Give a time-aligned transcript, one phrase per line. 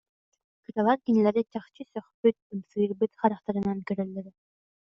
[0.63, 4.31] Кыралар кинилэри чахчы сөхпүт, ымсыырбыт харахтарынан кө- рөллөрө